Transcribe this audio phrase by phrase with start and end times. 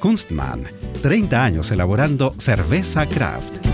[0.00, 0.64] Kunstmann,
[1.02, 3.66] 30 años elaborando cerveza craft.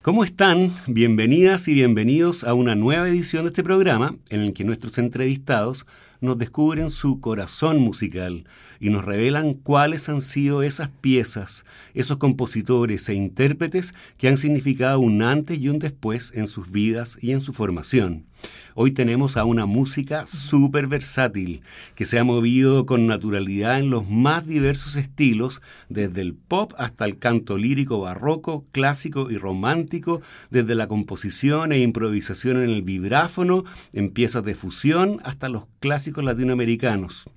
[0.00, 0.72] ¿Cómo están?
[0.86, 5.86] Bienvenidas y bienvenidos a una nueva edición de este programa en el que nuestros entrevistados
[6.22, 8.46] nos descubren su corazón musical
[8.80, 14.98] y nos revelan cuáles han sido esas piezas, esos compositores e intérpretes que han significado
[14.98, 18.24] un antes y un después en sus vidas y en su formación.
[18.74, 21.62] Hoy tenemos a una música súper versátil
[21.94, 27.04] que se ha movido con naturalidad en los más diversos estilos, desde el pop hasta
[27.04, 33.64] el canto lírico barroco, clásico y romántico, desde la composición e improvisación en el vibráfono,
[33.92, 37.28] en piezas de fusión hasta los clásicos latinoamericanos.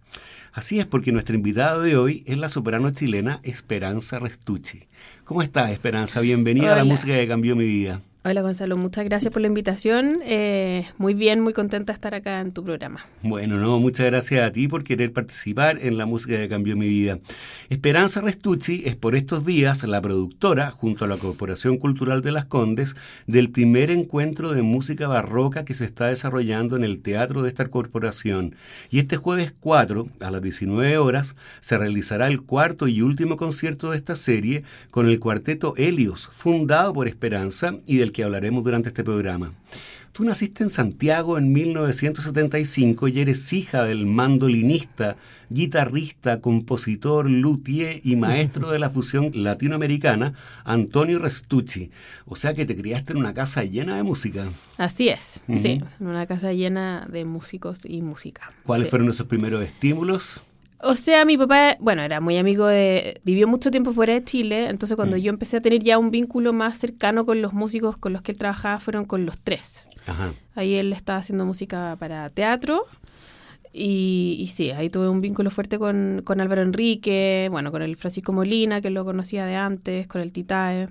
[0.54, 4.88] Así es porque nuestra invitada de hoy es la soprano chilena Esperanza Restucci.
[5.26, 6.22] ¿Cómo estás, Esperanza?
[6.22, 8.00] Bienvenida a la música que cambió mi vida.
[8.28, 10.18] Hola Gonzalo, muchas gracias por la invitación.
[10.26, 13.00] Eh, muy bien, muy contenta de estar acá en tu programa.
[13.22, 16.88] Bueno, no, muchas gracias a ti por querer participar en la música que cambió mi
[16.88, 17.20] vida.
[17.70, 22.46] Esperanza Restucci es por estos días la productora, junto a la Corporación Cultural de las
[22.46, 22.96] Condes,
[23.28, 27.68] del primer encuentro de música barroca que se está desarrollando en el teatro de esta
[27.68, 28.56] corporación.
[28.90, 33.92] Y este jueves 4, a las 19 horas, se realizará el cuarto y último concierto
[33.92, 38.88] de esta serie con el cuarteto Helios, fundado por Esperanza y del que hablaremos durante
[38.88, 39.52] este programa.
[40.14, 45.18] Tú naciste en Santiago en 1975 y eres hija del mandolinista,
[45.50, 50.34] guitarrista, compositor, luthier y maestro de la fusión latinoamericana,
[50.64, 51.92] Antonio Restucci.
[52.26, 54.46] O sea que te criaste en una casa llena de música.
[54.78, 58.50] Así es, sí, en una casa llena de músicos y música.
[58.64, 60.42] ¿Cuáles fueron esos primeros estímulos?
[60.88, 63.20] O sea, mi papá, bueno, era muy amigo de...
[63.24, 65.20] Vivió mucho tiempo fuera de Chile, entonces cuando mm.
[65.20, 68.34] yo empecé a tener ya un vínculo más cercano con los músicos con los que
[68.34, 69.86] él trabajaba fueron con los tres.
[70.54, 72.84] Ahí él estaba haciendo música para teatro
[73.74, 77.98] y, y sí, ahí tuve un vínculo fuerte con, con Álvaro Enrique, bueno, con el
[77.98, 80.90] Francisco Molina, que lo conocía de antes, con el Titae.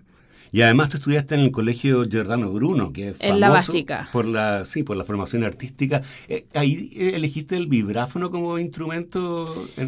[0.55, 4.09] Y además tú estudiaste en el colegio Giordano Bruno, que es en la básica.
[4.13, 6.01] por la sí, por la formación artística.
[6.29, 9.47] Eh, ahí eh, elegiste el vibráfono como instrumento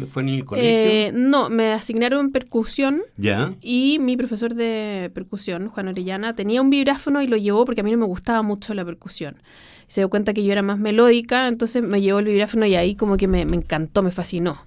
[0.09, 0.69] fue en el colegio.
[0.69, 3.01] Eh, no, me asignaron percusión.
[3.15, 3.53] Ya.
[3.61, 7.83] Y mi profesor de percusión, Juan Orellana, tenía un vibráfono y lo llevó porque a
[7.85, 9.37] mí no me gustaba mucho la percusión
[9.89, 12.95] se dio cuenta que yo era más melódica, entonces me llevó el vibráfono y ahí
[12.95, 14.61] como que me, encantó, me fascinó.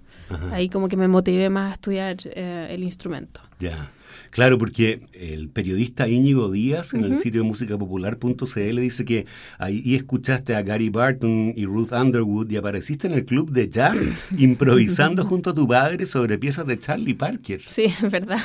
[0.50, 3.42] Ahí como que me motivé más a estudiar el instrumento.
[3.58, 3.90] Ya.
[4.30, 9.26] Claro, porque el periodista Íñigo Díaz en el sitio de musicapopular.cl dice que
[9.58, 13.98] ahí escuchaste a Gary Barton y Ruth Underwood y apareciste en el club de jazz
[14.38, 17.60] improvisando junto a tu padre sobre piezas de Charlie Parker.
[17.66, 18.38] Sí, es verdad.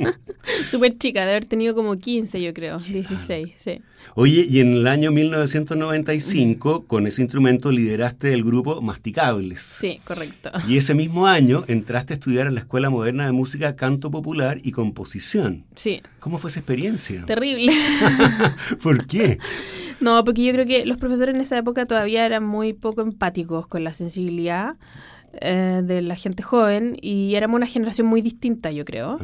[0.66, 3.80] Súper chica, de haber tenido como 15 yo creo, 16, sí.
[4.14, 9.60] Oye, y en el año 1995 con ese instrumento lideraste el grupo Masticables.
[9.60, 10.50] Sí, correcto.
[10.66, 14.58] Y ese mismo año entraste a estudiar en la Escuela Moderna de Música Canto Popular
[14.62, 15.29] y Composición
[15.74, 16.02] Sí.
[16.18, 17.24] ¿Cómo fue esa experiencia?
[17.26, 17.72] Terrible.
[18.82, 19.38] ¿Por qué?
[20.00, 23.66] No, porque yo creo que los profesores en esa época todavía eran muy poco empáticos
[23.66, 24.76] con la sensibilidad
[25.34, 29.18] eh, de la gente joven y éramos una generación muy distinta, yo creo.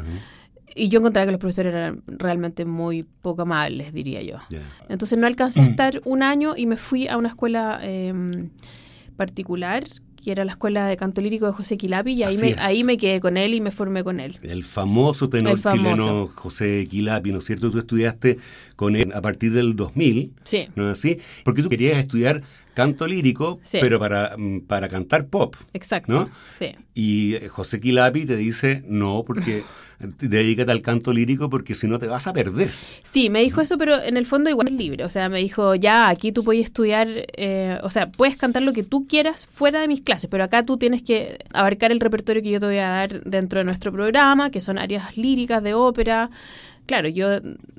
[0.74, 4.36] Y yo encontraba que los profesores eran realmente muy poco amables, diría yo.
[4.90, 8.50] Entonces no alcancé a estar un año y me fui a una escuela em,
[9.16, 9.82] particular
[10.26, 12.96] que era la escuela de canto lírico de José Quilapi, y ahí me, ahí me
[12.96, 14.36] quedé con él y me formé con él.
[14.42, 17.70] El famoso tenor chileno José Quilapi, ¿no es cierto?
[17.70, 18.36] Tú estudiaste
[18.74, 20.68] con él a partir del 2000, sí.
[20.74, 21.20] ¿no es así?
[21.44, 22.42] Porque tú querías estudiar
[22.74, 25.54] canto lírico, pero para, mm, para cantar pop.
[25.72, 26.12] Exacto.
[26.12, 26.28] ¿no?
[26.52, 26.74] Sí.
[26.92, 29.62] Y José Quilapi te dice, no, porque
[29.98, 32.70] dedícate al canto lírico porque si no te vas a perder.
[33.02, 35.04] Sí, me dijo eso, pero en el fondo igual es libre.
[35.04, 38.72] O sea, me dijo, ya, aquí tú puedes estudiar, eh, o sea, puedes cantar lo
[38.72, 42.42] que tú quieras fuera de mis clases, pero acá tú tienes que abarcar el repertorio
[42.42, 45.74] que yo te voy a dar dentro de nuestro programa, que son áreas líricas de
[45.74, 46.30] ópera,
[46.86, 47.28] claro, yo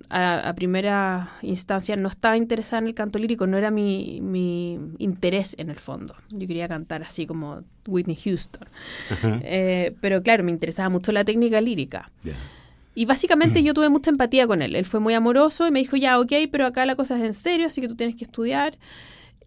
[0.10, 5.56] a, primera instancia no estaba interesada en el canto lírico, no era mi, mi interés
[5.58, 6.16] en el fondo.
[6.30, 8.68] Yo quería cantar así como Whitney Houston.
[9.44, 12.12] Eh, pero claro, me interesaba mucho la técnica lírica.
[12.96, 14.76] Y básicamente yo tuve mucha empatía con él.
[14.76, 17.34] Él fue muy amoroso y me dijo, ya, ok, pero acá la cosa es en
[17.34, 18.78] serio, así que tú tienes que estudiar.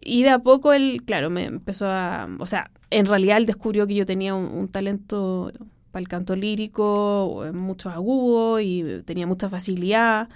[0.03, 2.29] Y de a poco él, claro, me empezó a...
[2.39, 5.53] O sea, en realidad él descubrió que yo tenía un talento
[5.91, 10.29] para el canto lírico, muchos agudos y tenía mucha facilidad,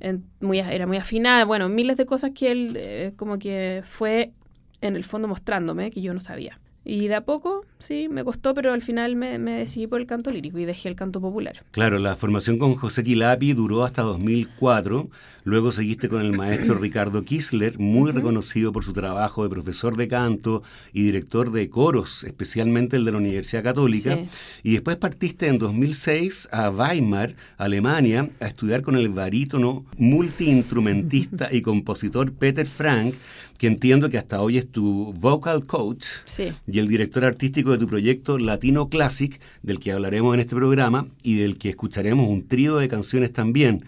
[0.00, 4.32] era muy afinada, bueno, miles de cosas que él eh, como que fue
[4.80, 6.60] en el fondo mostrándome que yo no sabía.
[6.84, 10.30] Y de a poco, sí, me costó, pero al final me, decidí por el canto
[10.30, 11.64] lírico y dejé el canto popular.
[11.70, 15.08] Claro, la formación con José Quilapi duró hasta 2004.
[15.44, 20.08] Luego seguiste con el maestro Ricardo Kisler, muy reconocido por su trabajo de profesor de
[20.08, 24.18] canto y director de coros, especialmente el de la Universidad Católica.
[24.62, 31.62] Y después partiste en 2006 a Weimar, Alemania, a estudiar con el barítono, multiinstrumentista y
[31.62, 33.14] compositor Peter Frank
[33.58, 36.06] que entiendo que hasta hoy es tu vocal coach
[36.66, 41.06] y el director artístico de tu proyecto Latino Classic, del que hablaremos en este programa
[41.22, 43.84] y del que escucharemos un trío de canciones también.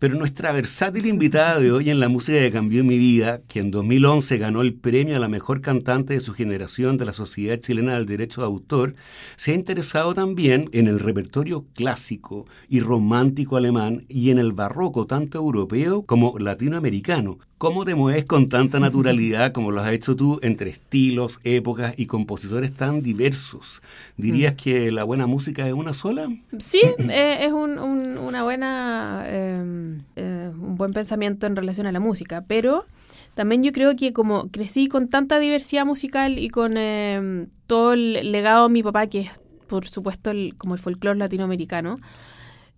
[0.00, 3.70] Pero nuestra versátil invitada de hoy en la música que cambió mi vida, que en
[3.70, 7.92] 2011 ganó el premio a la mejor cantante de su generación de la Sociedad Chilena
[7.92, 8.94] del Derecho de Autor,
[9.36, 15.04] se ha interesado también en el repertorio clásico y romántico alemán y en el barroco
[15.04, 20.40] tanto europeo como latinoamericano, ¿Cómo te mueves con tanta naturalidad como lo has hecho tú
[20.42, 23.82] entre estilos, épocas y compositores tan diversos?
[24.16, 26.30] ¿Dirías que la buena música es una sola?
[26.58, 26.80] Sí,
[27.10, 32.46] eh, es un, una buena, em, eh, un buen pensamiento en relación a la música,
[32.48, 32.86] pero
[33.34, 38.32] también yo creo que como crecí con tanta diversidad musical y con em, todo el
[38.32, 39.30] legado de mi papá, que es
[39.66, 42.00] por supuesto el, como el folclore latinoamericano,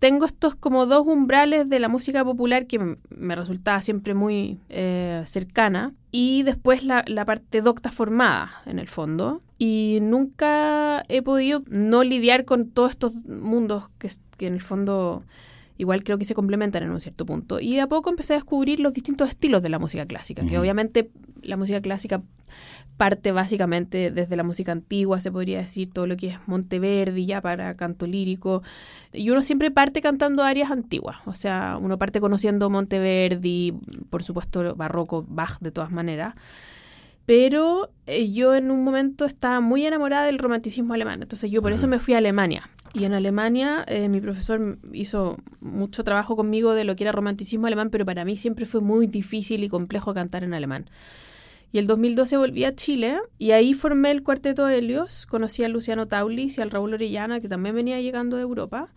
[0.03, 5.23] tengo estos como dos umbrales de la música popular que me resultaba siempre muy eh,
[5.25, 12.03] cercana y después la, parte docta formada en el fondo y nunca he podido no
[12.03, 15.23] lidiar con todos estos mundos que, que en el fondo
[15.77, 17.61] igual creo que se complementan en un cierto punto.
[17.61, 20.59] Y de a poco empecé a descubrir los distintos estilos de la música clásica, que
[20.59, 21.11] obviamente
[21.43, 22.21] la música clásica
[22.97, 27.41] parte básicamente desde la música antigua, se podría decir, todo lo que es Monteverdi ya
[27.41, 28.61] para canto lírico.
[29.11, 33.73] Y uno siempre parte cantando áreas antiguas, o sea, uno parte conociendo Monteverdi,
[34.09, 36.35] por supuesto barroco, Bach de todas maneras.
[37.25, 41.71] Pero eh, yo en un momento estaba muy enamorada del romanticismo alemán, entonces yo por
[41.71, 42.69] eso me fui a Alemania.
[42.93, 47.65] Y en Alemania eh, mi profesor hizo mucho trabajo conmigo de lo que era romanticismo
[47.65, 50.89] alemán, pero para mí siempre fue muy difícil y complejo cantar en alemán.
[51.73, 55.25] Y el 2012 volví a Chile y ahí formé el cuarteto Helios.
[55.25, 58.93] Conocí a Luciano Taulis y al Raúl Orellana, que también venía llegando de Europa.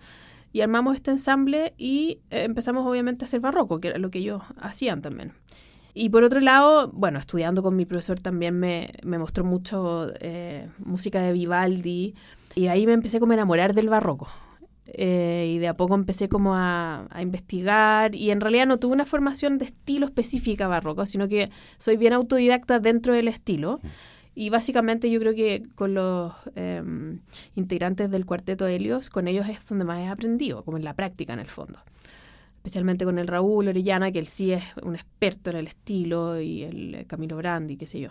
[0.53, 4.19] Y armamos este ensamble y eh, empezamos obviamente a hacer barroco, que era lo que
[4.19, 5.33] ellos hacían también.
[5.95, 10.69] Y por otro lado, bueno, estudiando con mi profesor también me, me mostró mucho eh,
[10.79, 12.15] música de Vivaldi.
[12.55, 14.29] Y ahí me empecé como a enamorar del barroco.
[14.89, 19.05] Eh, y de a poco empecé como a, investigar y en realidad no tuve una
[19.05, 23.81] formación de estilo específica barroco, sino que soy bien autodidacta dentro del estilo.
[24.35, 27.21] Y básicamente yo creo que con los em,
[27.55, 31.33] integrantes del cuarteto Helios, con ellos es donde más he aprendido, como en la práctica
[31.33, 31.81] en el fondo.
[32.59, 36.65] Especialmente con el Raúl Orellana, que él sí es un experto en el estilo, y
[36.65, 38.11] el Camilo Brandi, qué sé yo.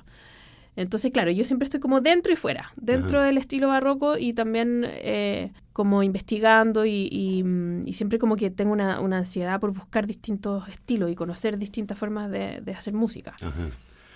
[0.76, 4.86] Entonces, claro, yo siempre estoy como dentro y fuera, dentro del estilo barroco y también
[4.86, 7.44] eh, como investigando y,
[7.92, 12.62] siempre como que tengo una, ansiedad por buscar distintos estilos y conocer distintas formas de,
[12.76, 13.36] hacer música.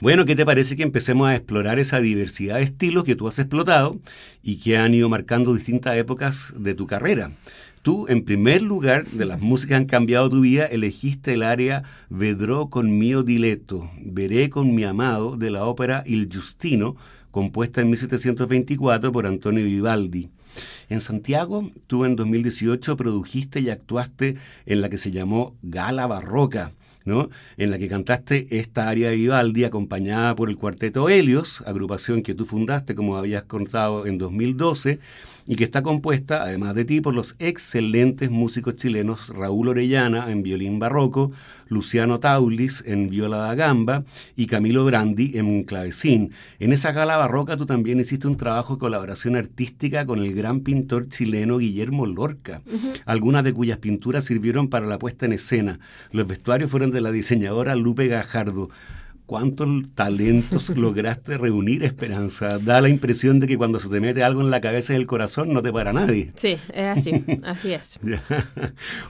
[0.02, 3.38] Bueno, ¿qué te parece que empecemos a explorar esa diversidad de estilos que tú has
[3.38, 4.00] explotado
[4.42, 7.32] y que han ido marcando distintas épocas de tu carrera?
[7.82, 11.84] Tú, en primer lugar, de las músicas que han cambiado tu vida, elegiste el área
[12.10, 16.98] Vedrò con mio diletto, Veré con mi amado, de la ópera Il Giustino,
[17.32, 20.30] compuesta en 1724 por Antonio Vivaldi.
[20.90, 26.74] En Santiago, tú en 2018 produjiste y actuaste en la que se llamó Gala Barroca,
[27.06, 27.30] ¿no?
[27.58, 32.34] en la que cantaste esta área de Vivaldi acompañada por el cuarteto Helios, agrupación que
[32.34, 35.00] tú fundaste, como habías contado, en 2012,
[35.50, 40.44] y que está compuesta, además de ti, por los excelentes músicos chilenos Raúl Orellana en
[40.44, 41.32] violín barroco,
[41.68, 44.04] Luciano Taulis en viola da gamba
[44.36, 46.34] y Camilo Brandi en clavecín.
[46.60, 50.60] En esa gala barroca tú también hiciste un trabajo de colaboración artística con el gran
[50.60, 52.62] pintor chileno Guillermo Lorca,
[53.08, 55.80] algunas de cuyas pinturas sirvieron para la puesta en escena.
[56.12, 58.70] Los vestuarios fueron de la diseñadora Lupe Gajardo.
[59.30, 62.58] Cuántos talentos lograste reunir, Esperanza.
[62.58, 65.06] Da la impresión de que cuando se te mete algo en la cabeza y el
[65.06, 66.32] corazón no te para nadie.
[66.34, 68.00] Sí, es así, así es.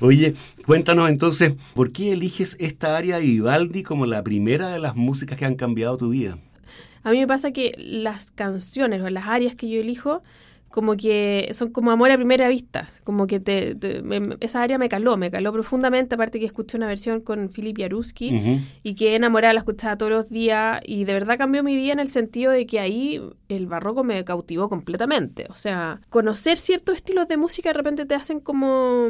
[0.01, 0.33] Oye,
[0.65, 5.39] cuéntanos entonces, ¿por qué eliges esta área de Vivaldi como la primera de las músicas
[5.39, 6.37] que han cambiado tu vida?
[7.03, 10.21] A mí me pasa que las canciones o las áreas que yo elijo
[10.69, 13.75] como que son como amor a primera vista, como que te,
[14.39, 18.61] esa área me caló, me caló profundamente, aparte que escuché una versión con Philip Jaruski
[18.83, 21.99] y que enamorada la escuchaba todos los días y de verdad cambió mi vida en
[21.99, 27.27] el sentido de que ahí el barroco me cautivó completamente, o sea, conocer ciertos estilos
[27.27, 29.09] de música de repente te hacen como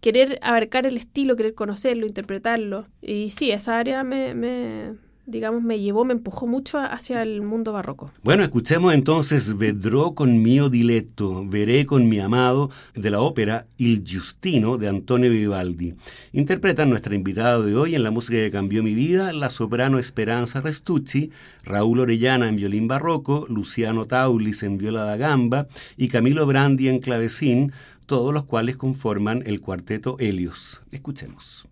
[0.00, 2.86] querer abarcar el estilo, querer conocerlo, interpretarlo.
[3.02, 4.94] Y sí, esa área me, me
[5.28, 8.10] digamos, me llevó, me empujó mucho hacia el mundo barroco.
[8.22, 14.02] Bueno, escuchemos entonces Vedrò con mio diletto, Veré con mi amado, de la ópera Il
[14.04, 15.94] Giustino de Antonio Vivaldi.
[16.32, 20.60] Interpretan nuestra invitada de hoy en la música que cambió mi vida, la soprano Esperanza
[20.60, 21.30] Restucci,
[21.62, 27.00] Raúl Orellana en violín barroco, Luciano Taulis en viola da gamba y Camilo Brandi en
[27.00, 27.72] clavecín,
[28.06, 30.80] todos los cuales conforman el cuarteto Helios.
[30.90, 31.66] Escuchemos.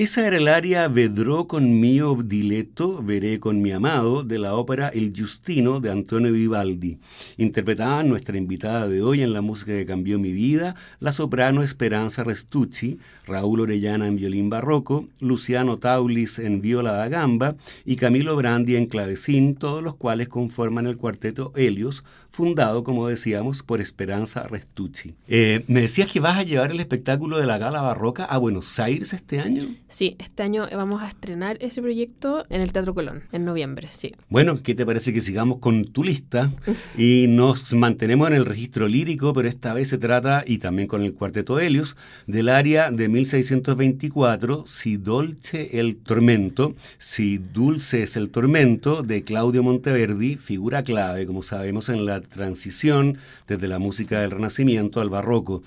[0.00, 4.88] Esa era el aria Vedrò con mio diletto, veré con mi amado, de la ópera
[4.88, 6.96] El Giustino de Antonio Vivaldi.
[7.36, 12.24] Interpretada nuestra invitada de hoy en la música que cambió mi vida, la soprano Esperanza
[12.24, 18.76] Restucci, Raúl Orellana en violín barroco, Luciano Taulis en viola da gamba y Camilo Brandi
[18.76, 25.14] en clavecín, todos los cuales conforman el cuarteto Helios, fundado, como decíamos, por Esperanza Restucci.
[25.28, 28.78] Eh, me decías que vas a llevar el espectáculo de la Gala Barroca a Buenos
[28.78, 29.64] Aires este año.
[29.88, 34.14] Sí, este año vamos a estrenar ese proyecto en el Teatro Colón, en noviembre, sí.
[34.28, 36.50] Bueno, ¿qué te parece que sigamos con tu lista
[36.96, 41.02] y nos mantenemos en el registro lírico, pero esta vez se trata, y también con
[41.02, 41.96] el cuarteto Helios,
[42.26, 49.62] del área de 1624, Si dolce el tormento, Si dulce es el tormento, de Claudio
[49.62, 55.62] Monteverdi, figura clave, como sabemos, en la transición desde la música del Renacimiento al barroco.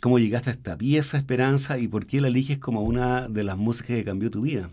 [0.00, 3.56] ¿Cómo llegaste a esta pieza, Esperanza, y por qué la eliges como una de las
[3.56, 4.68] músicas que cambió tu vida?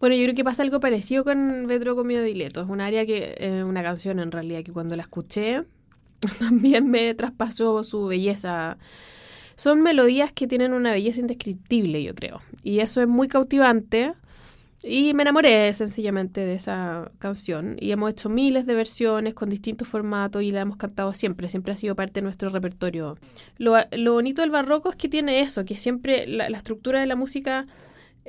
[0.00, 2.62] Bueno, yo creo que pasa algo parecido con Vedro Comio Dileto.
[2.62, 5.64] Es un área que, eh, una canción en realidad, que cuando la escuché
[6.38, 8.78] también me traspasó su belleza.
[9.56, 12.40] Son melodías que tienen una belleza indescriptible, yo creo.
[12.62, 14.14] Y eso es muy cautivante
[14.82, 19.88] y me enamoré sencillamente de esa canción y hemos hecho miles de versiones con distintos
[19.88, 23.16] formatos y la hemos cantado siempre, siempre ha sido parte de nuestro repertorio.
[23.56, 27.06] Lo, lo bonito del barroco es que tiene eso, que siempre la, la estructura de
[27.06, 27.66] la música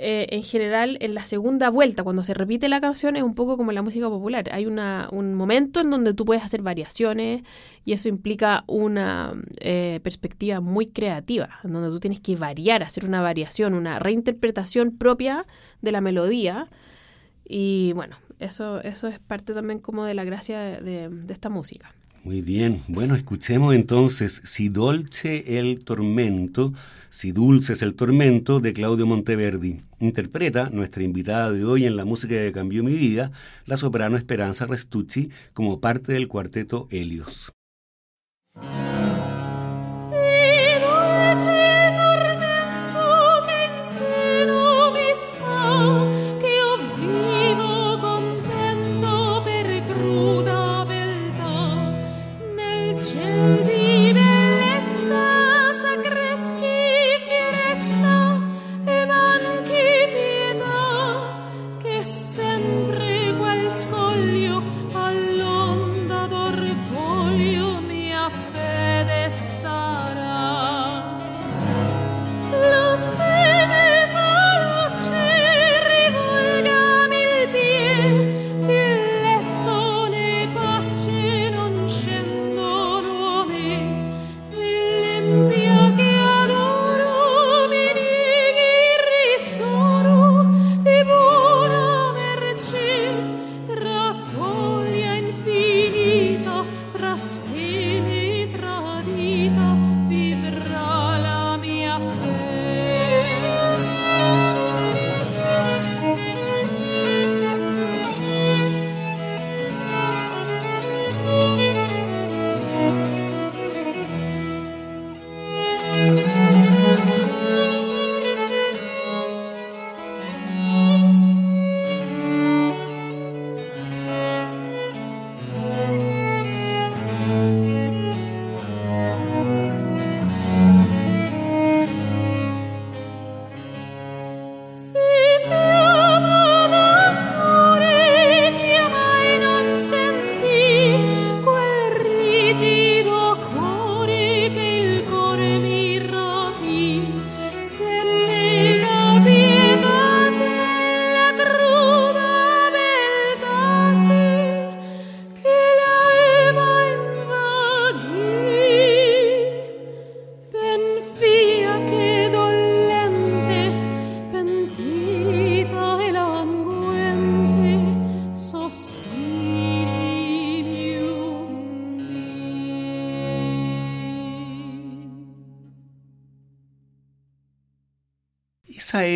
[0.02, 3.58] eh, en general en la segunda vuelta, cuando se repite la canción, es un poco
[3.58, 4.46] como la música popular.
[4.54, 7.44] Hay una, un momento en donde tú puedes hacer variaciones
[7.84, 13.04] y eso implica una eh, perspectiva muy creativa, en donde tú tienes que variar, hacer
[13.04, 15.46] una variación, una reinterpretación propia
[15.82, 16.70] de la melodía.
[17.44, 21.94] Y bueno, eso, eso es parte también como de la gracia de, de esta música.
[22.24, 26.74] Muy bien, bueno, escuchemos entonces Si dolce el tormento,
[27.10, 29.82] Si dulce es el tormento de Claudio Monteverdi.
[30.00, 33.32] Interpreta nuestra invitada de hoy en la música que cambió mi vida,
[33.66, 37.54] la soprano Esperanza Restucci, como parte del cuarteto Helios.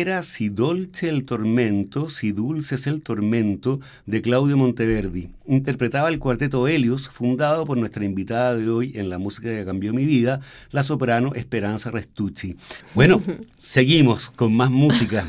[0.04, 5.30] Era Si dolce el tormento, Si dulce es el tormento de Claudio Monteverdi.
[5.46, 9.94] Interpretaba el cuarteto Helios, fundado por nuestra invitada de hoy en la música que cambió
[9.94, 12.56] mi vida, la soprano Esperanza Restucci.
[12.94, 13.22] Bueno,
[13.58, 15.26] seguimos con más música,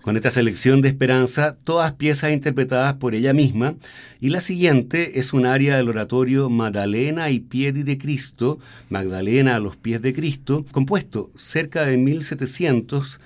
[0.00, 3.74] con esta selección de Esperanza, todas piezas interpretadas por ella misma.
[4.20, 8.58] Y la siguiente es un aria del oratorio Magdalena y Piedi de Cristo,
[8.88, 13.20] Magdalena a los pies de Cristo, compuesto cerca de 1700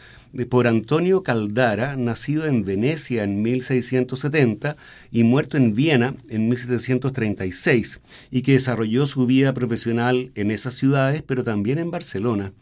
[0.48, 4.76] por Antonio Caldara, nacido en Venecia en 1670
[5.10, 11.22] y muerto en Viena en 1736, y que desarrolló su vida profesional en esas ciudades,
[11.22, 12.52] pero también en Barcelona.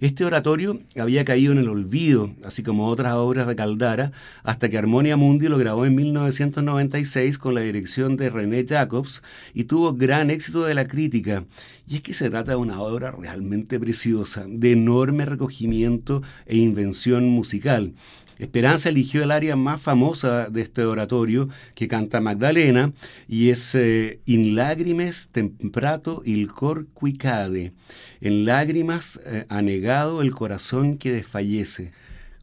[0.00, 4.78] Este oratorio había caído en el olvido, así como otras obras de Caldara, hasta que
[4.78, 10.30] Harmonia Mundi lo grabó en 1996 con la dirección de René Jacobs y tuvo gran
[10.30, 11.44] éxito de la crítica.
[11.86, 17.28] Y es que se trata de una obra realmente preciosa, de enorme recogimiento e invención
[17.28, 17.92] musical.
[18.40, 22.92] Esperanza eligió el área más famosa de este oratorio que canta Magdalena
[23.28, 27.74] y es eh, In lágrimes temprato il cor quicade.
[28.22, 31.92] En lágrimas eh, ha negado el corazón que desfallece.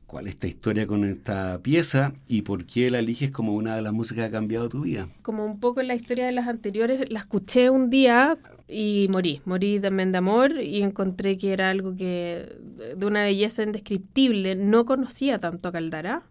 [0.06, 3.82] ¿Cuál es esta historia con esta pieza y por qué la eliges como una de
[3.82, 5.10] las músicas que ha cambiado tu vida?
[5.24, 9.42] Como un poco en la historia de las anteriores, la escuché un día y morí,
[9.46, 12.54] morí también de amor y encontré que era algo que
[12.96, 14.56] de una belleza indescriptible.
[14.56, 16.24] No conocía tanto a Caldara.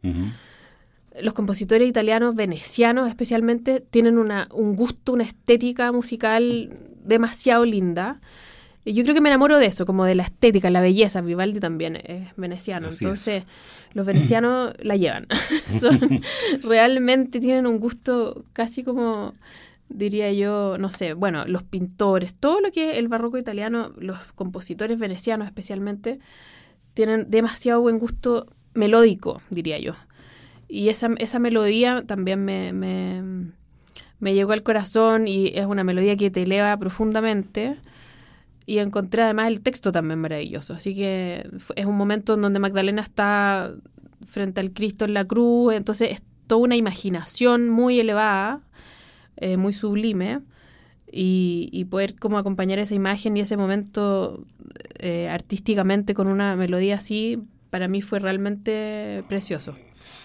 [1.21, 6.71] Los compositores italianos, venecianos especialmente, tienen una, un gusto, una estética musical
[7.05, 8.21] demasiado linda.
[8.85, 11.23] Y yo creo que me enamoro de eso, como de la estética, la belleza.
[11.23, 12.91] Vivaldi también es veneciano.
[12.91, 13.45] Entonces,
[13.95, 15.27] los venecianos la llevan.
[15.67, 15.99] Son,
[16.63, 19.35] realmente tienen un gusto casi como
[19.89, 24.99] diría yo, no sé, bueno, los pintores, todo lo que el barroco italiano, los compositores
[24.99, 26.19] venecianos especialmente,
[26.95, 29.95] tienen demasiado buen gusto melódico, diría yo.
[30.69, 33.53] Y esa, esa melodía también me, me,
[34.19, 37.77] me llegó al corazón y es una melodía que te eleva profundamente.
[38.69, 40.75] Y encontré además el texto también maravilloso.
[40.75, 43.73] Así que es un momento en donde Magdalena está
[44.27, 48.61] frente al Cristo en la cruz, entonces es toda una imaginación muy elevada
[49.37, 50.41] eh, muy sublime
[51.11, 54.45] y, poder como acompañar esa imagen y ese momento
[54.99, 59.77] eh, artísticamente con una melodía así, para mí fue realmente precioso.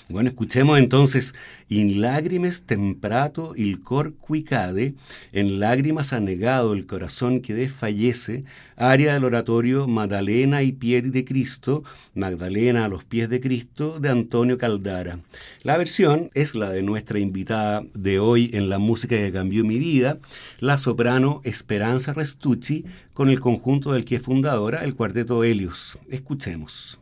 [0.10, 1.34] Bueno, escuchemos entonces
[1.72, 4.94] In lágrimas temprato il cor quicade,
[5.32, 8.44] en lágrimas ha negado el corazón que desfallece,
[8.76, 14.10] área del oratorio Magdalena y pies de Cristo, Magdalena a los pies de Cristo, de
[14.10, 15.20] Antonio Caldara.
[15.64, 19.80] La versión es la de nuestra invitada de hoy en la música que cambió mi
[19.80, 20.20] vida,
[20.60, 25.98] la soprano Esperanza Restucci, con el conjunto del que es fundadora, el cuarteto Helios.
[26.10, 27.01] Escuchemos.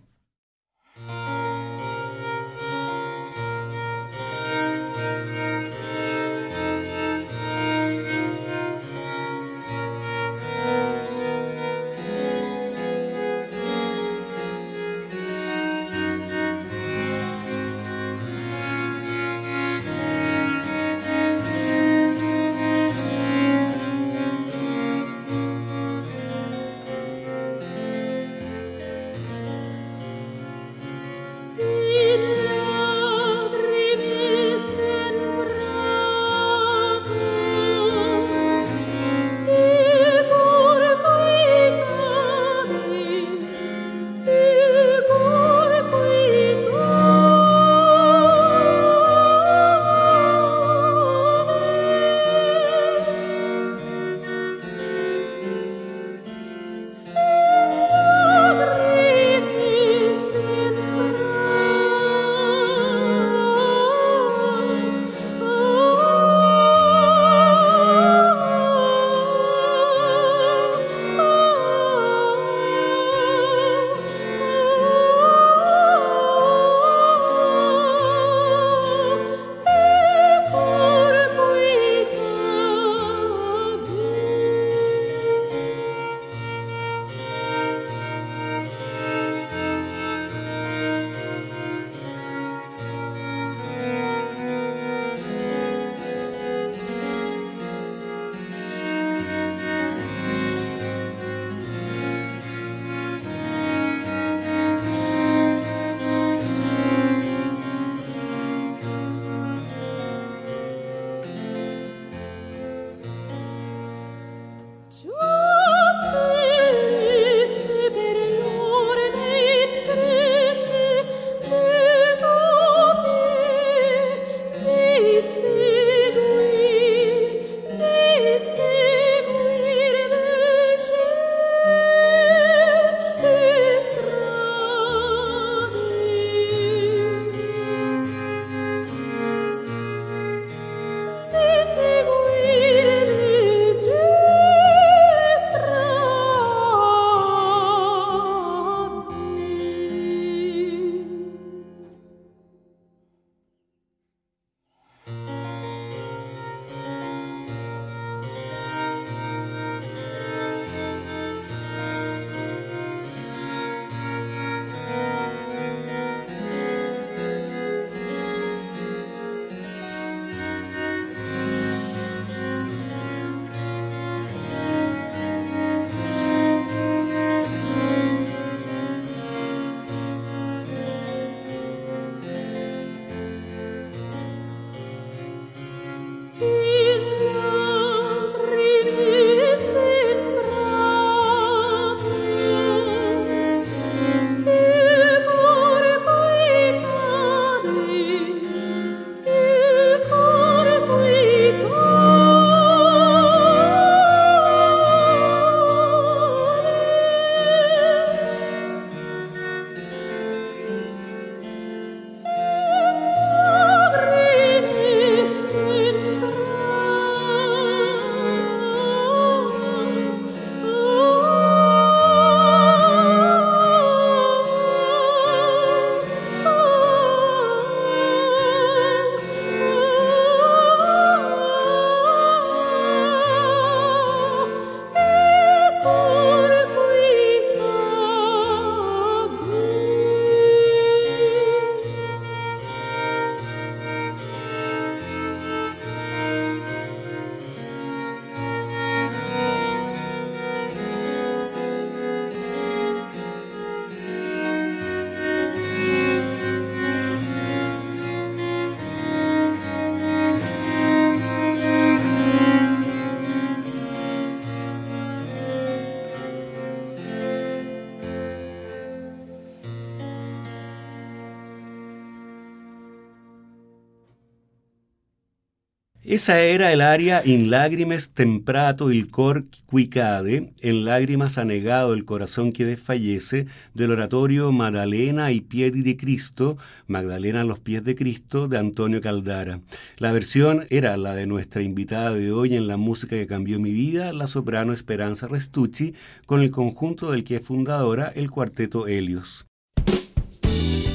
[276.10, 282.52] Esa era el área In lágrimes temprato il cor quicade, en lágrimas anegado el corazón
[282.52, 283.46] que desfallece,
[283.76, 289.02] del oratorio Magdalena y piedi de Cristo, Magdalena a los pies de Cristo, de Antonio
[289.02, 289.62] Caldara.
[289.98, 293.72] La versión era la de nuestra invitada de hoy en la música que cambió mi
[293.72, 295.94] vida, la soprano Esperanza Restucci,
[296.26, 299.49] con el conjunto del que es fundadora, el cuarteto Helios.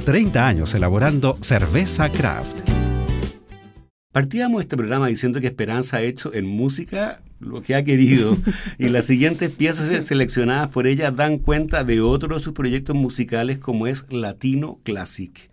[0.00, 2.68] 30 años elaborando cerveza craft.
[4.12, 8.36] Partíamos este programa diciendo que Esperanza ha hecho en música lo que ha querido
[8.78, 13.58] y las siguientes piezas seleccionadas por ella dan cuenta de otro de sus proyectos musicales
[13.58, 15.50] como es Latino Classic.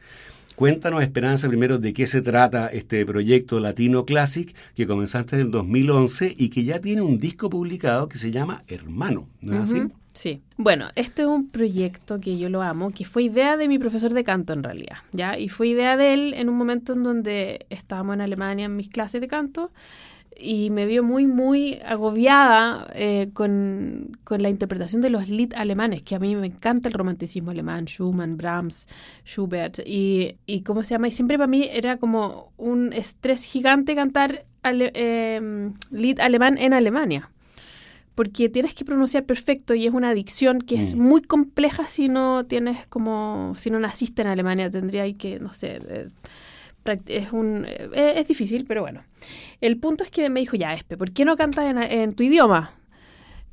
[0.56, 5.52] Cuéntanos, Esperanza, primero de qué se trata este proyecto Latino Classic que comenzaste en el
[5.52, 9.84] 2011 y que ya tiene un disco publicado que se llama Hermano, ¿no es así?
[10.18, 10.42] Sí.
[10.58, 14.16] Bueno, este es un proyecto que yo lo amo, que fue idea de mi profesor
[14.16, 15.38] de canto en realidad, ¿ya?
[15.38, 18.90] Y fue idea de él en un momento en donde estábamos en Alemania en mis
[18.90, 19.72] clases de canto
[20.36, 26.16] y me vio muy, muy agobiada eh, con, la interpretación de los Lied alemanes, que
[26.16, 28.88] a mí me encanta el romanticismo alemán, Schumann, Brahms,
[29.24, 31.10] Schubert, y, y ¿cómo se llama?
[31.10, 36.74] Y siempre para mí era como un estrés gigante cantar ale, eh, Lied alemán en
[36.74, 37.30] Alemania
[38.18, 41.00] porque tienes que pronunciar perfecto y es una adicción que es mm.
[41.00, 45.78] muy compleja si no tienes como, si no naciste en Alemania, tendría que, no sé,
[45.88, 46.10] eh,
[47.06, 49.04] es un eh, es difícil, pero bueno.
[49.62, 52.72] El punto es que me dijo, ya, Espe, ¿por qué no cantas en, tu idioma?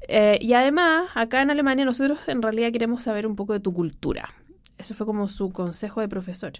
[0.08, 3.74] Eh, y además, acá en Alemania nosotros en realidad queremos saber un poco de tu
[3.74, 4.30] cultura.
[4.78, 6.52] Ese fue como su consejo de profesor.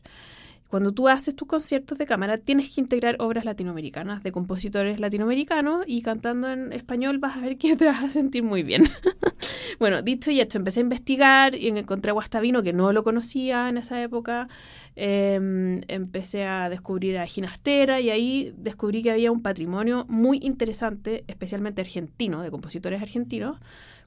[0.69, 5.85] Cuando tú haces tus conciertos de cámara, tienes que integrar obras latinoamericanas de compositores latinoamericanos
[5.87, 8.83] y cantando en español vas a ver que te vas a sentir muy bien.
[9.79, 13.69] bueno, dicho y hecho, empecé a investigar y encontré a Guastavino, que no lo conocía
[13.69, 14.49] en esa época.
[14.97, 21.25] Em, empecé a descubrir a Ginastera y ahí descubrí que había un patrimonio muy interesante,
[21.27, 23.59] especialmente argentino, de compositores argentinos,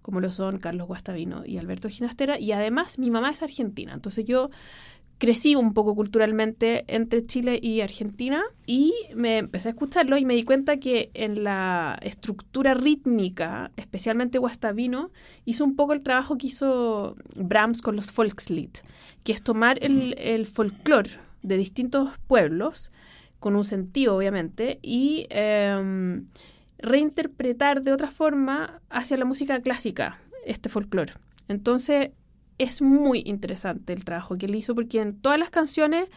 [0.01, 2.39] como lo son Carlos Guastavino y Alberto Ginastera.
[2.39, 4.49] Y además mi mamá es argentina, entonces yo
[5.17, 10.35] crecí un poco culturalmente entre Chile y Argentina y me empecé a escucharlo y me
[10.35, 15.11] di cuenta que en la estructura rítmica, especialmente Guastavino,
[15.45, 18.71] hizo un poco el trabajo que hizo Brahms con los Volkslied,
[19.23, 21.09] que es tomar el, el folclore
[21.41, 22.91] de distintos pueblos,
[23.39, 26.27] con un sentido obviamente, y em,
[26.77, 31.13] reinterpretar de otra forma hacia la música clásica este folclore.
[31.47, 32.11] Entonces,
[32.57, 36.09] es muy interesante el trabajo que él hizo porque en todas las canciones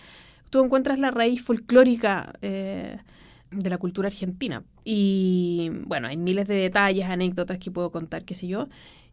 [0.50, 2.98] tú encuentras la raíz folclórica eh,
[3.50, 4.64] de la cultura argentina.
[4.84, 8.68] Y bueno, hay miles de detalles, anécdotas que puedo contar, qué sé yo.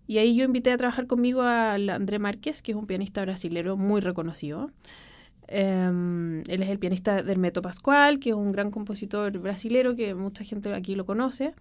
[0.08, 3.76] Y ahí yo invité a trabajar conmigo a André Márquez, que es un pianista brasilero
[3.76, 4.72] muy reconocido.
[5.48, 10.16] Em, él es el pianista del Meto Pascual, que es un gran compositor brasilero que
[10.16, 11.54] mucha gente aquí lo conoce.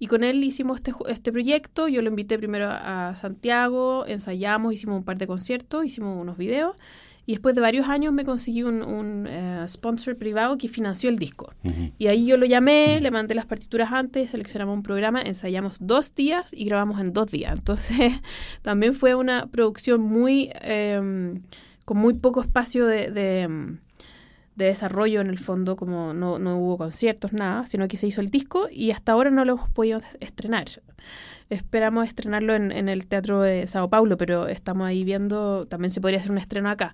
[0.00, 4.96] Y con él hicimos este, este proyecto, yo lo invité primero a Santiago, ensayamos, hicimos
[4.96, 6.74] un par de conciertos, hicimos unos videos
[7.30, 11.16] y después de varios años me conseguí un, un eh, sponsor privado que financió el
[11.16, 11.52] disco.
[11.96, 16.12] Y ahí yo lo llamé, le mandé las partituras antes, seleccionamos un programa, ensayamos dos
[16.14, 17.56] días y grabamos en dos días.
[17.56, 18.14] Entonces
[18.62, 21.42] también fue una producción muy, em,
[21.84, 23.78] con muy poco espacio de, de
[24.56, 28.20] de desarrollo en el fondo, como no, no, hubo conciertos, nada, sino que se hizo
[28.20, 30.66] el disco y hasta ahora no lo hemos podido estrenar.
[31.48, 36.00] Esperamos estrenarlo en, en el Teatro de Sao Paulo, pero estamos ahí viendo, también se
[36.00, 36.92] podría hacer un estreno acá.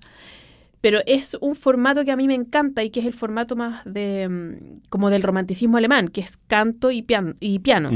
[0.81, 3.83] Pero es un formato que a mí me encanta y que es el formato más
[3.85, 7.91] de mm, como del romanticismo alemán, que es canto y, piano y piano.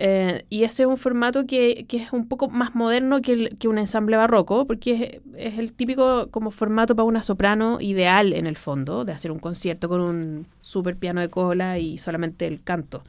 [0.00, 3.66] Eh, y ese es un formato que, que, es un poco más moderno que, que
[3.66, 8.46] un ensamble barroco, porque es, es, el típico como formato para una soprano ideal en
[8.46, 12.62] el fondo, de hacer un concierto con un super piano de cola y solamente el
[12.62, 13.02] canto.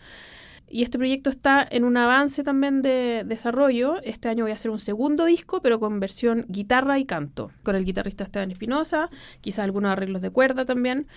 [0.67, 3.95] Y este proyecto está en un avance también de desarrollo.
[4.03, 7.75] Este año voy a hacer un segundo disco, pero con versión guitarra y canto, con
[7.75, 9.09] el guitarrista Esteban Espinosa,
[9.41, 11.07] quizás algunos arreglos de cuerda también.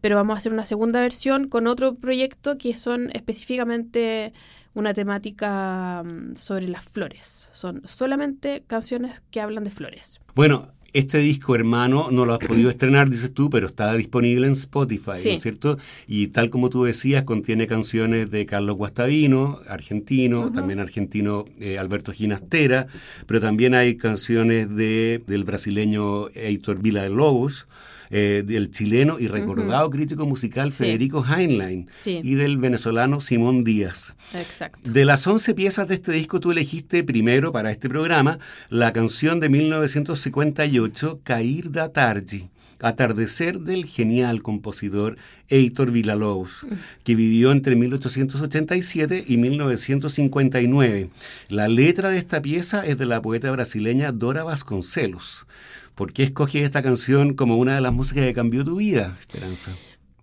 [0.00, 4.32] Pero vamos a hacer una segunda versión con otro proyecto que son específicamente
[4.76, 7.48] una temática mm, sobre las flores.
[7.50, 10.20] Son solamente canciones que hablan de flores.
[10.34, 14.52] Bueno, este disco, hermano, no lo has podido estrenar, dices tú, pero está disponible en
[14.52, 15.78] Spotify, ¿no es cierto?
[16.06, 22.12] Y tal como tú decías, contiene canciones de Carlos Guastavino, argentino, también argentino eh, Alberto
[22.12, 22.86] Ginastera,
[23.26, 27.66] pero también hay canciones de, del brasileño Heitor Villa de Lobos,
[28.10, 34.16] eh, del chileno y recordado crítico musical Federico Heinlein y del venezolano Simón Díaz.
[34.34, 34.78] Exacto.
[34.90, 38.38] De las 11 piezas de este disco, tú elegiste primero para este programa
[38.68, 42.48] la canción de 1958, Cair da Tarde.
[42.80, 45.16] Atardecer del genial compositor
[45.48, 46.66] Heitor Villalobos,
[47.04, 51.10] que vivió entre 1887 y 1959.
[51.48, 55.46] La letra de esta pieza es de la poeta brasileña Dora Vasconcelos.
[55.94, 59.72] ¿Por qué escogí esta canción como una de las músicas que cambió tu vida, Esperanza?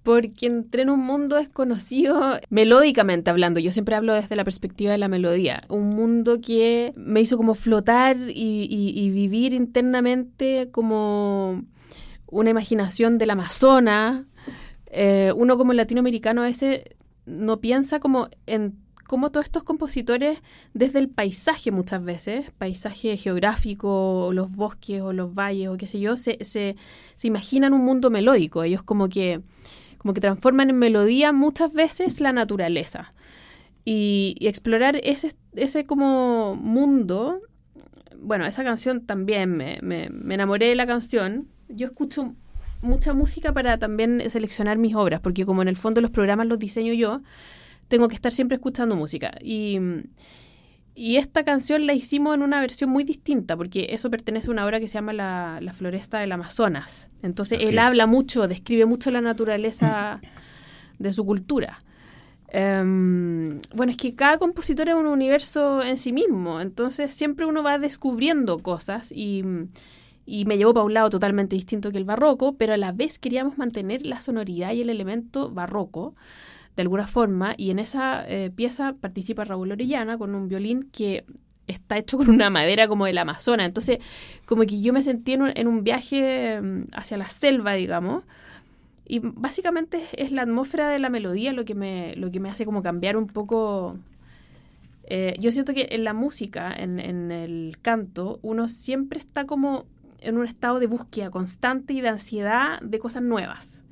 [0.03, 4.97] Porque entré en un mundo desconocido, melódicamente hablando, yo siempre hablo desde la perspectiva de
[4.97, 11.63] la melodía, un mundo que me hizo como flotar y, vivir internamente como
[12.33, 14.25] una imaginación del Amazonas.
[14.87, 16.83] Eh, uno como latinoamericano a veces
[17.25, 20.41] no piensa como en como todos estos compositores,
[20.73, 25.99] desde el paisaje muchas veces, paisaje geográfico, los bosques o los valles o qué sé
[25.99, 26.75] yo, se, se,
[27.15, 28.63] se imaginan un mundo melódico.
[28.63, 29.41] Ellos como que,
[29.97, 33.13] como que transforman en melodía muchas veces la naturaleza.
[33.85, 37.41] Y, explorar ese, ese como mundo,
[38.17, 41.49] bueno, esa canción también, me, me, me enamoré de la canción.
[41.69, 42.35] Yo escucho
[42.81, 46.59] mucha música para también seleccionar mis obras, porque como en el fondo los programas los
[46.59, 47.21] diseño yo,
[47.87, 49.31] tengo que estar siempre escuchando música.
[49.41, 49.79] Y,
[50.95, 54.65] y esta canción la hicimos en una versión muy distinta, porque eso pertenece a una
[54.65, 57.09] obra que se llama La, Floresta del Amazonas.
[57.23, 60.21] Entonces él habla mucho, describe mucho la naturaleza
[60.99, 61.79] de su cultura.
[62.49, 67.63] Em, bueno, es que cada compositor es un universo en sí mismo, entonces siempre uno
[67.63, 69.43] va descubriendo cosas y,
[70.25, 73.19] y me llevó para un lado totalmente distinto que el barroco, pero a la vez
[73.19, 76.15] queríamos mantener la sonoridad y el elemento barroco
[76.75, 81.23] de alguna forma, y en esa eh, pieza participa Raúl Orellana con un violín que
[81.67, 83.67] está hecho con una madera como del Amazonas.
[83.67, 83.99] Entonces,
[84.45, 88.23] como que yo me sentí en un, viaje mm, hacia la selva, digamos.
[89.05, 92.65] Y básicamente es la atmósfera de la melodía lo que me, lo que me hace
[92.65, 93.97] como cambiar un poco.
[95.05, 99.85] Eh, yo siento que en la música, en, en el canto, uno siempre está como
[100.23, 103.83] en un estado de búsqueda constante y de ansiedad de cosas nuevas.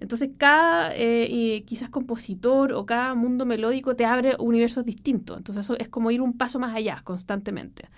[0.00, 5.36] Entonces cada eh, quizás compositor o cada mundo melódico te abre universos distintos.
[5.36, 7.88] Entonces eso es como ir un paso más allá constantemente.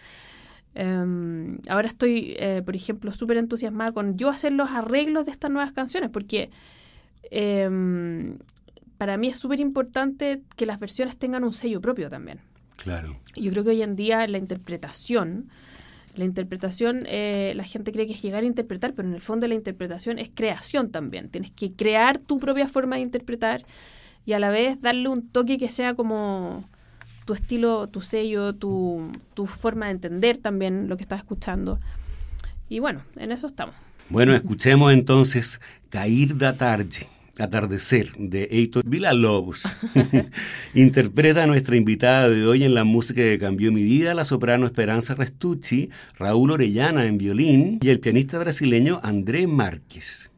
[0.75, 5.51] Em, ahora estoy, eh, por ejemplo, súper entusiasmada con yo hacer los arreglos de estas
[5.51, 6.51] nuevas canciones porque
[7.31, 8.39] em,
[8.97, 12.41] para mí es súper importante que las versiones tengan un sello propio también.
[12.77, 13.19] Claro.
[13.37, 15.49] Yo creo que hoy en día la interpretación
[16.21, 19.49] la interpretación, eh, la gente cree que es llegar a interpretar, pero en el fondo
[19.49, 21.29] la interpretación es creación también.
[21.29, 23.65] Tienes que crear tu propia forma de interpretar
[24.25, 26.69] y a la vez darle un toque que sea como
[27.25, 31.81] tu estilo, tu sello, tu, tu forma de entender también lo que estás escuchando.
[32.69, 33.75] Y bueno, en eso estamos.
[34.11, 37.09] Bueno, escuchemos entonces Cair da Tarde.
[37.39, 39.63] Atardecer de Heitor Villalobos.
[40.75, 44.67] Interpreta a nuestra invitada de hoy en la música que cambió mi vida, la soprano
[44.67, 50.30] Esperanza Restucci, Raúl Orellana en violín y el pianista brasileño André Márquez.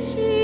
[0.00, 0.37] to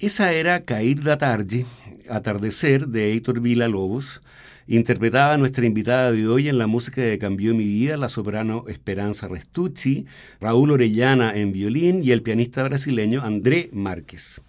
[0.00, 1.66] Esa era Cair da Tarde,
[2.08, 4.22] Atardecer, de Heitor Villa Lobos.
[4.68, 8.62] Interpretaba a nuestra invitada de hoy en la música que cambió mi vida, la soprano
[8.68, 10.06] Esperanza Restucci,
[10.40, 14.40] Raúl Orellana en violín y el pianista brasileño André Márquez.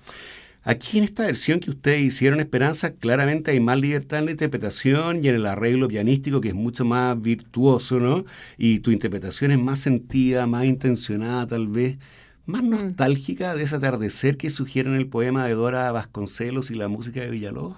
[0.62, 5.26] Aquí en esta versión que ustedes hicieron, Esperanza, claramente hay más libertad en la interpretación
[5.26, 8.24] y en el arreglo pianístico que es mucho más virtuoso, ¿no?
[8.56, 11.98] Y tu interpretación es más sentida, más intencionada tal vez
[12.50, 12.70] más mm.
[12.70, 17.22] nostálgica de ese atardecer que sugiere en el poema de Dora Vasconcelos y la música
[17.22, 17.78] de Villalobos?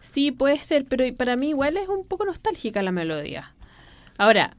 [0.00, 3.54] Sí, puede ser, pero para mí igual es un poco nostálgica la melodía.
[4.18, 4.56] Ahora,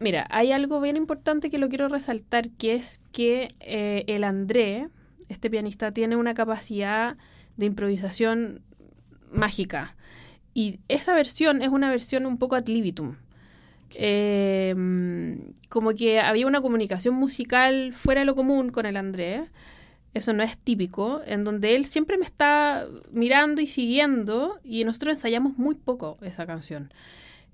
[0.00, 4.88] mira, hay algo bien importante que lo quiero resaltar, que es que eh, el André,
[5.28, 7.16] este pianista, tiene una capacidad
[7.56, 8.62] de improvisación
[9.32, 9.96] mágica.
[10.54, 13.16] Y esa versión es una versión un poco ad libitum.
[13.96, 14.74] Eh,
[15.68, 19.48] como que había una comunicación musical fuera de lo común con el Andrés.
[20.14, 25.16] Eso no es típico, en donde él siempre me está mirando y siguiendo y nosotros
[25.16, 26.92] ensayamos muy poco esa canción.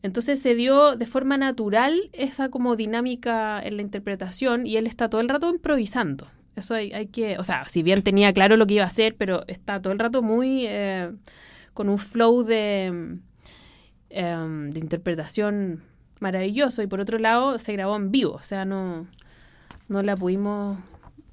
[0.02, 5.08] Entonces se dio de forma natural esa como dinámica en la interpretación y él está
[5.08, 6.28] todo el rato improvisando.
[6.56, 9.14] Eso hay, hay que, o sea, si bien tenía claro lo que iba a hacer,
[9.16, 11.12] pero está todo el rato muy eh,
[11.74, 12.86] con un flow de,
[14.10, 15.82] em, de interpretación
[16.20, 16.82] maravilloso.
[16.82, 19.06] Y por otro lado, se grabó en vivo, o sea, no,
[19.88, 20.78] no la pudimos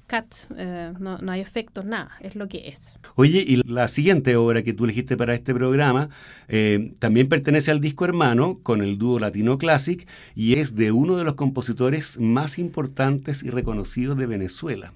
[0.08, 2.98] cut, eh, no, no, hay efectos, nada, es lo que es.
[3.16, 6.08] Oye, y la siguiente obra que tú elegiste para este programa
[6.48, 11.16] eh, también pertenece al disco hermano con el dúo Latino Classic y es de uno
[11.16, 14.92] de los compositores más importantes y reconocidos de Venezuela.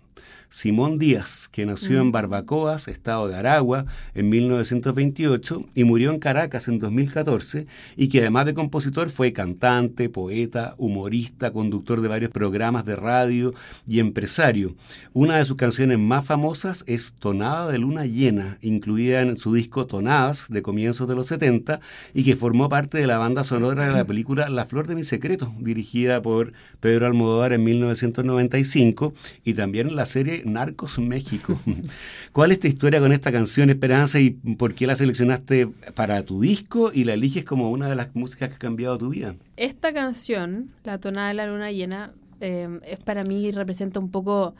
[0.50, 2.12] Simón Díaz, que nació en mm.
[2.12, 8.46] Barbacoas, estado de Aragua, en 1928 y murió en Caracas en 2014, y que además
[8.46, 13.54] de compositor fue cantante, poeta, humorista, conductor de varios programas de radio
[13.86, 14.74] y empresario.
[15.12, 19.86] Una de sus canciones más famosas es Tonada de Luna Llena, incluida en su disco
[19.86, 21.80] Tonadas de comienzos de los 70
[22.12, 25.04] y que formó parte de la banda sonora de la película La Flor de mi
[25.04, 31.58] Secreto, dirigida por Pedro Almodóvar en 1995 y también la serie Narcos México.
[32.32, 36.40] ¿Cuál es tu historia con esta canción, Esperanza, y por qué la seleccionaste para tu
[36.40, 39.34] disco y la eliges como una de las músicas que ha cambiado tu vida?
[39.56, 44.54] Esta canción, La tonada de la luna llena, eh, es para mí representa un poco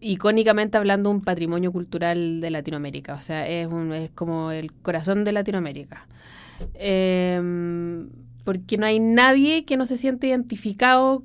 [0.00, 5.24] icónicamente hablando un patrimonio cultural de Latinoamérica, o sea, es, un, es como el corazón
[5.24, 6.06] de Latinoamérica.
[6.74, 8.06] Eh,
[8.48, 11.22] porque no hay nadie que no se siente identificado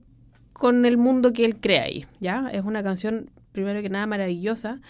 [0.52, 2.50] con el mundo que él crea ahí, ¿ya?
[2.52, 4.82] Es una canción primero que nada maravillosa,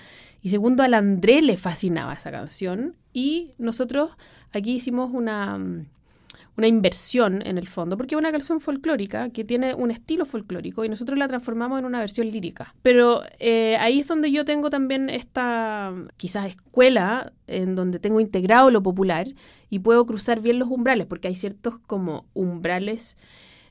[0.41, 4.11] y segundo, al André le fascinaba esa canción, y nosotros
[4.51, 5.59] aquí hicimos una,
[6.57, 10.85] una inversión en el fondo, porque es una canción folclórica que tiene un estilo folclórico
[10.85, 12.75] y nosotros la transformamos en una versión lírica.
[12.81, 18.69] Pero eh, ahí es donde yo tengo también esta quizás escuela en donde tengo integrado
[18.69, 19.27] lo popular
[19.69, 23.17] y puedo cruzar bien los umbrales, porque hay ciertos como umbrales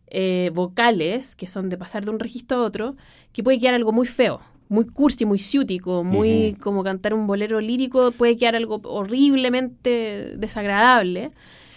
[0.09, 2.97] eh, vocales que son de pasar de un registro a otro,
[3.32, 4.40] que puede quedar algo muy feo
[4.73, 11.31] muy cursi, muy ciútico, muy como cantar un bolero lírico, puede quedar algo horriblemente desagradable.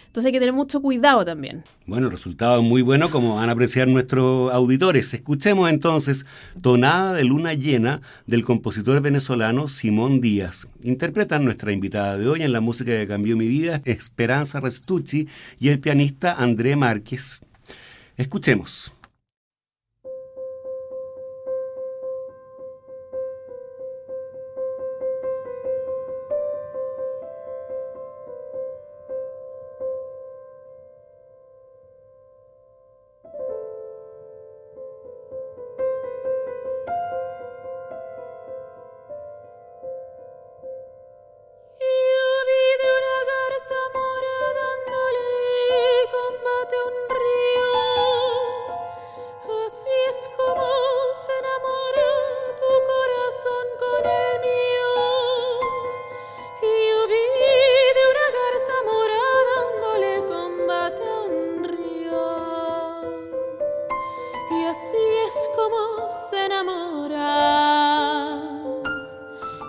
[0.07, 1.65] Entonces hay que tener mucho cuidado también.
[1.87, 5.13] Bueno, el resultado es muy bueno como van a apreciar nuestros auditores.
[5.13, 6.25] Escuchemos entonces
[6.61, 10.69] Tonada de Luna Llena del compositor venezolano Simón Díaz.
[10.81, 15.27] Interpretan nuestra invitada de hoy en la música que cambió mi vida, Esperanza Restucci
[15.59, 17.41] y el pianista André Márquez.
[18.15, 18.93] Escuchemos.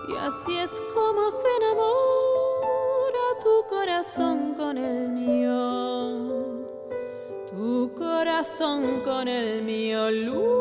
[0.09, 6.65] Y así es como se enamora tu corazón con el mío.
[7.51, 10.56] Tu corazón con el mío, luz.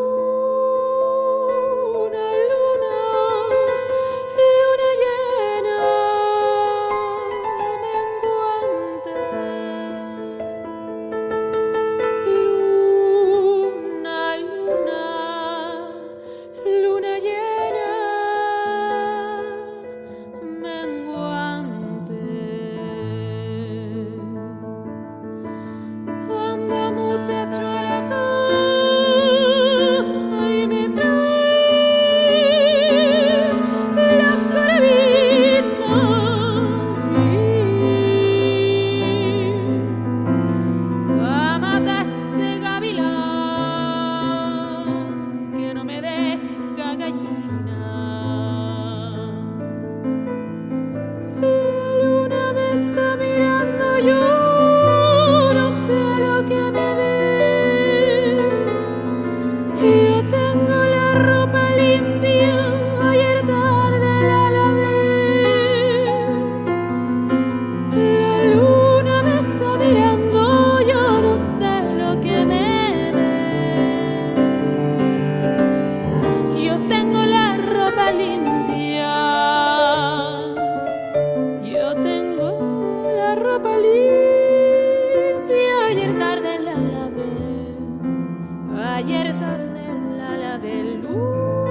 [88.77, 90.57] Ayer tarde en la
[90.97, 91.64] luz.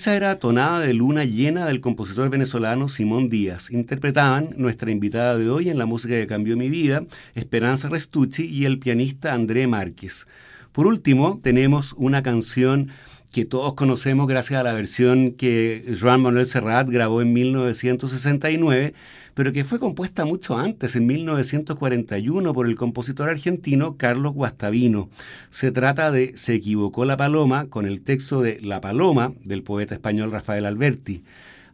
[0.00, 3.70] Esa era Tonada de Luna Llena del compositor venezolano Simón Díaz.
[3.70, 8.64] Interpretaban nuestra invitada de hoy en la música que cambió mi vida, Esperanza Restucci y
[8.64, 10.26] el pianista André Márquez.
[10.72, 12.88] Por último, tenemos una canción
[13.32, 18.94] que todos conocemos gracias a la versión que Joan Manuel Serrat grabó en 1969,
[19.34, 25.10] pero que fue compuesta mucho antes, en 1941, por el compositor argentino Carlos Guastavino.
[25.50, 29.94] Se trata de Se equivocó la paloma con el texto de La paloma del poeta
[29.94, 31.22] español Rafael Alberti.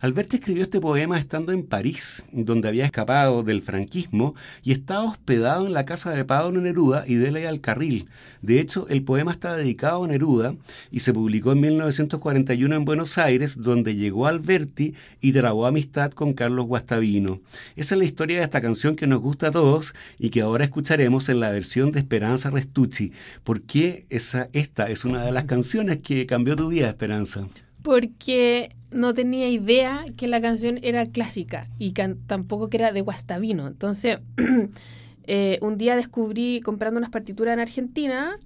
[0.00, 5.66] Alberti escribió este poema estando en París, donde había escapado del franquismo y estaba hospedado
[5.66, 8.08] en la casa de Pablo Neruda y de al carril.
[8.42, 10.54] De hecho, el poema está dedicado a Neruda
[10.90, 16.34] y se publicó en 1941 en Buenos Aires, donde llegó Alberti y trabó amistad con
[16.34, 17.40] Carlos Guastavino.
[17.74, 20.64] Esa es la historia de esta canción que nos gusta a todos y que ahora
[20.64, 23.12] escucharemos en la versión de Esperanza Restucci.
[23.44, 27.46] ¿Por qué esta es una de las canciones que cambió tu vida, Esperanza?
[27.86, 33.68] Porque no tenía idea que la canción era clásica y tampoco que era de Guastavino.
[33.68, 34.18] Entonces,
[35.28, 38.40] eh, un día descubrí, comprando unas partituras en Argentina,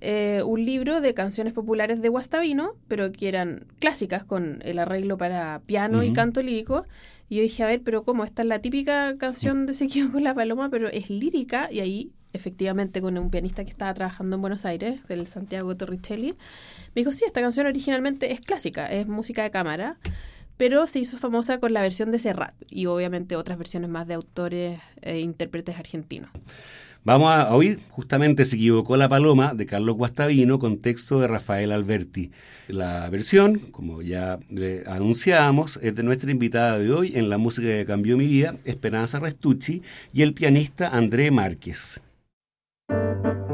[0.00, 5.18] eh, un libro de canciones populares de Guastavino, pero que eran clásicas con el arreglo
[5.18, 6.86] para piano y canto lírico.
[7.28, 8.22] Y yo dije, a ver, pero ¿cómo?
[8.22, 11.68] Esta es la típica canción de Se con la paloma, pero es lírica.
[11.68, 16.32] Y ahí, efectivamente, con un pianista que estaba trabajando en Buenos Aires, el Santiago Torricelli,
[16.94, 19.98] me dijo, sí, esta canción originalmente es clásica, es música de cámara,
[20.56, 24.14] pero se hizo famosa con la versión de Serrat y obviamente otras versiones más de
[24.14, 26.30] autores e intérpretes argentinos.
[27.04, 31.72] Vamos a oír justamente Se equivocó la paloma de Carlos Guastavino con texto de Rafael
[31.72, 32.30] Alberti.
[32.68, 34.38] La versión, como ya
[34.86, 39.18] anunciábamos, es de nuestra invitada de hoy en la música que cambió mi vida, Esperanza
[39.18, 42.00] Restucci, y el pianista André Márquez.
[42.92, 43.51] Thank you.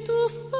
[0.00, 0.57] to fall.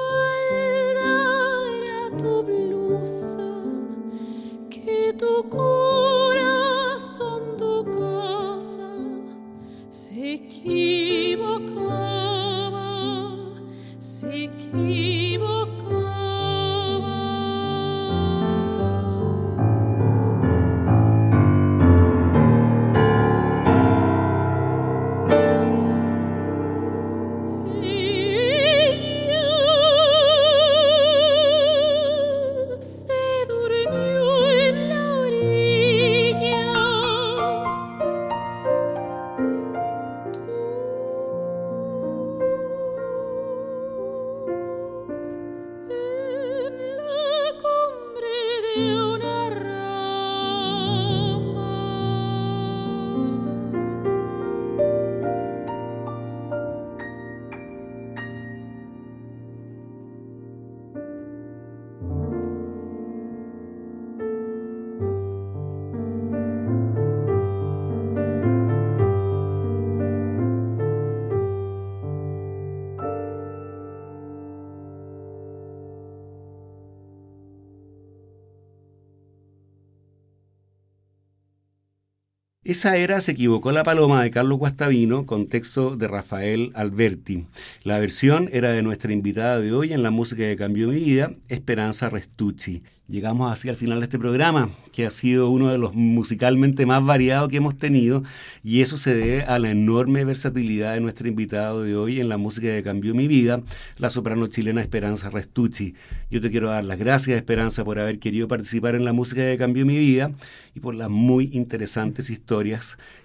[82.69, 87.47] Esa era Se equivocó la paloma de Carlos Guastavino con texto de Rafael Alberti.
[87.83, 91.33] La versión era de nuestra invitada de hoy en la música que cambió mi vida,
[91.49, 92.83] Esperanza Restucci.
[93.09, 97.03] Llegamos así al final de este programa, que ha sido uno de los musicalmente más
[97.03, 98.23] variados que hemos tenido,
[98.63, 102.37] y eso se debe a la enorme versatilidad de nuestro invitado de hoy en la
[102.37, 103.63] música que cambió mi vida,
[103.97, 105.95] la soprano chilena Esperanza Restucci.
[106.31, 109.57] Yo te quiero dar las gracias, Esperanza, por haber querido participar en la música que
[109.57, 110.31] cambió mi vida
[110.75, 112.58] y por las muy interesantes historias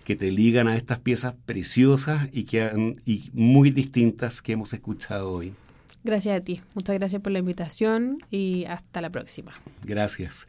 [0.03, 5.31] que te ligan a estas piezas preciosas y, que y muy distintas que hemos escuchado
[5.31, 5.53] hoy.
[6.05, 6.59] Gracias a ti.
[6.75, 9.53] Muchas gracias por la invitación y hasta la próxima.
[9.85, 10.47] Gracias.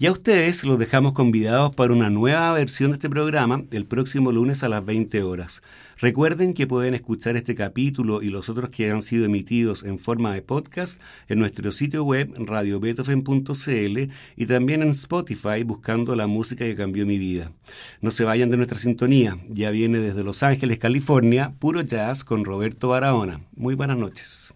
[0.00, 4.32] Y a ustedes los dejamos convidados para una nueva versión de este programa el próximo
[4.32, 5.62] lunes a las 20 horas.
[5.98, 10.34] Recuerden que pueden escuchar este capítulo y los otros que han sido emitidos en forma
[10.34, 16.74] de podcast en nuestro sitio web radiobeethoven.cl y también en Spotify buscando la música que
[16.74, 17.52] cambió mi vida.
[18.00, 19.38] No se vayan de nuestra sintonía.
[19.48, 23.40] Ya viene desde Los Ángeles, California, puro jazz con Roberto Barahona.
[23.54, 24.55] Muy buenas noches.